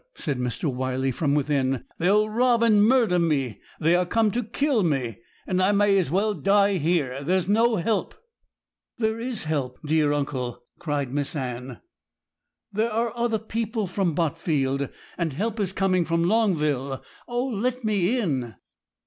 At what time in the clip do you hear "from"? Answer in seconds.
1.11-1.35, 13.85-14.15, 16.03-16.23